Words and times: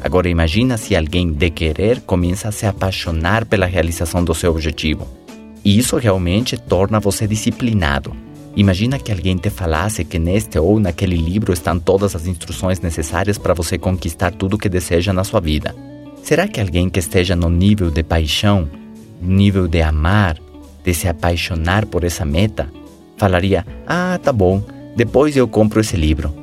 Agora 0.00 0.28
imagina 0.28 0.76
se 0.76 0.96
alguém 0.96 1.30
de 1.32 1.50
querer 1.50 2.00
começa 2.00 2.48
a 2.48 2.52
se 2.52 2.64
apaixonar 2.64 3.44
pela 3.44 3.66
realização 3.66 4.24
do 4.24 4.34
seu 4.34 4.50
objetivo. 4.50 5.06
E 5.64 5.78
isso 5.78 5.96
realmente 5.98 6.56
torna 6.56 6.98
você 6.98 7.26
disciplinado. 7.26 8.16
Imagina 8.56 8.98
que 8.98 9.12
alguém 9.12 9.36
te 9.36 9.50
falasse 9.50 10.04
que 10.04 10.18
neste 10.18 10.58
ou 10.58 10.80
naquele 10.80 11.16
livro 11.16 11.52
estão 11.52 11.78
todas 11.78 12.16
as 12.16 12.26
instruções 12.26 12.80
necessárias 12.80 13.38
para 13.38 13.54
você 13.54 13.78
conquistar 13.78 14.32
tudo 14.32 14.54
o 14.54 14.58
que 14.58 14.68
deseja 14.68 15.12
na 15.12 15.22
sua 15.22 15.40
vida. 15.40 15.74
Será 16.22 16.48
que 16.48 16.60
alguém 16.60 16.88
que 16.88 16.98
esteja 16.98 17.36
no 17.36 17.48
nível 17.48 17.90
de 17.90 18.02
paixão, 18.02 18.68
nível 19.20 19.68
de 19.68 19.82
amar, 19.82 20.38
de 20.82 20.94
se 20.94 21.08
apaixonar 21.08 21.86
por 21.86 22.04
essa 22.04 22.24
meta, 22.24 22.70
falaria: 23.16 23.66
Ah, 23.86 24.18
tá 24.22 24.32
bom, 24.32 24.62
depois 24.96 25.36
eu 25.36 25.46
compro 25.46 25.80
esse 25.80 25.96
livro? 25.96 26.39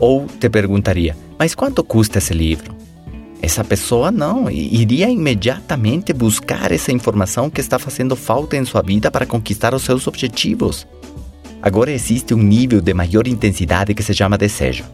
Ou 0.00 0.26
te 0.26 0.48
perguntaria: 0.48 1.14
Mas 1.38 1.54
quanto 1.54 1.84
custa 1.84 2.18
esse 2.18 2.32
livro? 2.34 2.74
Essa 3.42 3.62
pessoa 3.62 4.10
não 4.10 4.50
iria 4.50 5.08
imediatamente 5.08 6.12
buscar 6.12 6.72
essa 6.72 6.92
informação 6.92 7.48
que 7.48 7.60
está 7.60 7.78
fazendo 7.78 8.16
falta 8.16 8.56
em 8.56 8.64
sua 8.64 8.82
vida 8.82 9.10
para 9.10 9.26
conquistar 9.26 9.74
os 9.74 9.82
seus 9.82 10.06
objetivos. 10.06 10.86
Agora 11.62 11.90
existe 11.90 12.34
um 12.34 12.42
nível 12.42 12.80
de 12.80 12.92
maior 12.92 13.26
intensidade 13.26 13.94
que 13.94 14.02
se 14.02 14.14
chama 14.14 14.36
desejo. 14.36 14.84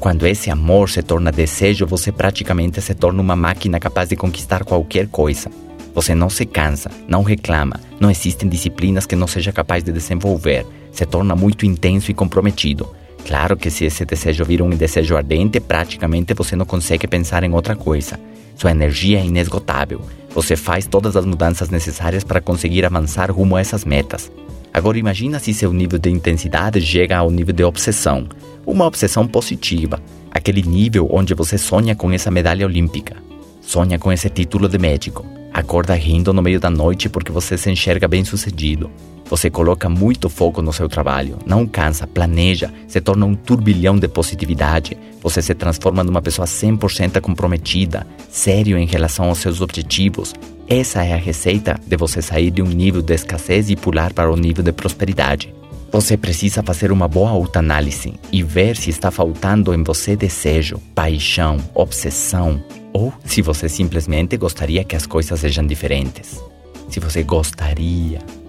Quando 0.00 0.26
esse 0.26 0.50
amor 0.50 0.88
se 0.88 1.02
torna 1.02 1.30
desejo, 1.30 1.86
você 1.86 2.10
praticamente 2.10 2.80
se 2.80 2.94
torna 2.94 3.20
uma 3.20 3.36
máquina 3.36 3.78
capaz 3.78 4.08
de 4.08 4.16
conquistar 4.16 4.64
qualquer 4.64 5.08
coisa. 5.08 5.50
Você 5.94 6.14
não 6.14 6.30
se 6.30 6.46
cansa, 6.46 6.90
não 7.06 7.22
reclama, 7.22 7.78
não 8.00 8.10
existem 8.10 8.48
disciplinas 8.48 9.06
que 9.06 9.16
não 9.16 9.26
seja 9.26 9.52
capaz 9.52 9.84
de 9.84 9.92
desenvolver, 9.92 10.64
se 10.92 11.04
torna 11.04 11.36
muito 11.36 11.66
intenso 11.66 12.10
e 12.10 12.14
comprometido. 12.14 12.88
Claro 13.30 13.56
que 13.56 13.70
se 13.70 13.84
esse 13.84 14.04
desejo 14.04 14.44
vira 14.44 14.64
um 14.64 14.70
desejo 14.70 15.16
ardente, 15.16 15.60
praticamente 15.60 16.34
você 16.34 16.56
não 16.56 16.66
consegue 16.66 17.06
pensar 17.06 17.44
em 17.44 17.54
outra 17.54 17.76
coisa. 17.76 18.18
Sua 18.56 18.72
energia 18.72 19.20
é 19.20 19.24
inesgotável. 19.24 20.00
Você 20.34 20.56
faz 20.56 20.84
todas 20.84 21.14
as 21.14 21.24
mudanças 21.24 21.70
necessárias 21.70 22.24
para 22.24 22.40
conseguir 22.40 22.84
avançar 22.84 23.30
rumo 23.30 23.54
a 23.54 23.60
essas 23.60 23.84
metas. 23.84 24.32
Agora 24.74 24.98
imagina 24.98 25.38
se 25.38 25.54
seu 25.54 25.72
nível 25.72 25.96
de 25.96 26.10
intensidade 26.10 26.80
chega 26.80 27.18
ao 27.18 27.30
nível 27.30 27.54
de 27.54 27.62
obsessão. 27.62 28.26
Uma 28.66 28.84
obsessão 28.84 29.28
positiva, 29.28 30.02
aquele 30.32 30.62
nível 30.62 31.06
onde 31.08 31.32
você 31.32 31.56
sonha 31.56 31.94
com 31.94 32.10
essa 32.10 32.32
medalha 32.32 32.66
olímpica, 32.66 33.14
sonha 33.60 33.96
com 33.96 34.10
esse 34.10 34.28
título 34.28 34.68
de 34.68 34.76
médico, 34.76 35.24
acorda 35.54 35.94
rindo 35.94 36.32
no 36.32 36.42
meio 36.42 36.58
da 36.58 36.68
noite 36.68 37.08
porque 37.08 37.30
você 37.30 37.56
se 37.56 37.70
enxerga 37.70 38.08
bem-sucedido. 38.08 38.90
Você 39.30 39.48
coloca 39.48 39.88
muito 39.88 40.28
foco 40.28 40.60
no 40.60 40.72
seu 40.72 40.88
trabalho, 40.88 41.38
não 41.46 41.64
cansa, 41.64 42.04
planeja, 42.04 42.74
se 42.88 43.00
torna 43.00 43.24
um 43.24 43.36
turbilhão 43.36 43.96
de 43.96 44.08
positividade. 44.08 44.98
Você 45.22 45.40
se 45.40 45.54
transforma 45.54 46.02
numa 46.02 46.20
pessoa 46.20 46.48
100% 46.48 47.20
comprometida, 47.20 48.04
sério 48.28 48.76
em 48.76 48.86
relação 48.86 49.26
aos 49.26 49.38
seus 49.38 49.60
objetivos. 49.60 50.34
Essa 50.66 51.04
é 51.04 51.12
a 51.12 51.16
receita 51.16 51.78
de 51.86 51.96
você 51.96 52.20
sair 52.20 52.50
de 52.50 52.60
um 52.60 52.66
nível 52.66 53.00
de 53.00 53.14
escassez 53.14 53.70
e 53.70 53.76
pular 53.76 54.12
para 54.12 54.32
o 54.32 54.36
nível 54.36 54.64
de 54.64 54.72
prosperidade. 54.72 55.54
Você 55.92 56.16
precisa 56.16 56.60
fazer 56.60 56.90
uma 56.90 57.06
boa 57.06 57.30
autoanálise 57.30 58.14
e 58.32 58.42
ver 58.42 58.76
se 58.76 58.90
está 58.90 59.12
faltando 59.12 59.72
em 59.72 59.84
você 59.84 60.16
desejo, 60.16 60.78
paixão, 60.92 61.58
obsessão, 61.72 62.60
ou 62.92 63.12
se 63.24 63.42
você 63.42 63.68
simplesmente 63.68 64.36
gostaria 64.36 64.82
que 64.82 64.96
as 64.96 65.06
coisas 65.06 65.38
sejam 65.38 65.64
diferentes. 65.64 66.42
Se 66.88 66.98
você 66.98 67.22
gostaria. 67.22 68.39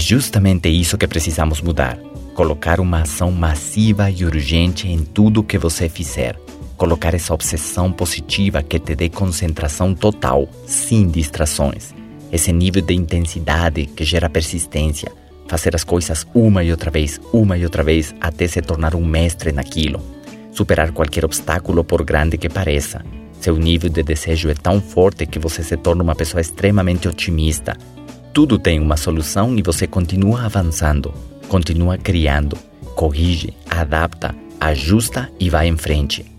Justamente 0.00 0.66
isso 0.70 0.96
que 0.96 1.06
precisamos 1.06 1.60
mudar. 1.60 1.98
Colocar 2.34 2.80
uma 2.80 3.02
ação 3.02 3.30
massiva 3.30 4.10
e 4.10 4.24
urgente 4.24 4.88
em 4.88 5.04
tudo 5.04 5.42
que 5.42 5.58
você 5.58 5.90
fizer. 5.90 6.40
Colocar 6.74 7.12
essa 7.12 7.34
obsessão 7.34 7.92
positiva 7.92 8.62
que 8.62 8.78
te 8.78 8.96
dê 8.96 9.10
concentração 9.10 9.94
total, 9.94 10.48
sem 10.66 11.06
distrações. 11.06 11.94
Esse 12.32 12.50
nível 12.50 12.80
de 12.80 12.94
intensidade 12.94 13.84
que 13.84 14.02
gera 14.02 14.30
persistência, 14.30 15.12
fazer 15.46 15.76
as 15.76 15.84
coisas 15.84 16.26
uma 16.34 16.64
e 16.64 16.70
outra 16.70 16.90
vez, 16.90 17.20
uma 17.30 17.58
e 17.58 17.64
outra 17.64 17.84
vez, 17.84 18.14
até 18.22 18.48
se 18.48 18.62
tornar 18.62 18.94
um 18.94 19.04
mestre 19.04 19.52
naquilo. 19.52 20.00
Superar 20.50 20.92
qualquer 20.92 21.26
obstáculo, 21.26 21.84
por 21.84 22.02
grande 22.04 22.38
que 22.38 22.48
pareça. 22.48 23.04
Seu 23.38 23.54
nível 23.58 23.90
de 23.90 24.02
desejo 24.02 24.48
é 24.48 24.54
tão 24.54 24.80
forte 24.80 25.26
que 25.26 25.38
você 25.38 25.62
se 25.62 25.76
torna 25.76 26.02
uma 26.02 26.14
pessoa 26.14 26.40
extremamente 26.40 27.06
otimista. 27.06 27.76
Tudo 28.32 28.58
tem 28.60 28.78
uma 28.78 28.96
solução 28.96 29.58
e 29.58 29.62
você 29.62 29.88
continua 29.88 30.44
avançando, 30.44 31.12
continua 31.48 31.98
criando, 31.98 32.56
corrige, 32.94 33.52
adapta, 33.68 34.32
ajusta 34.60 35.28
e 35.40 35.50
vai 35.50 35.66
em 35.66 35.76
frente. 35.76 36.30